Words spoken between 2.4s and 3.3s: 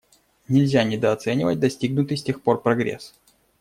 пор прогресс.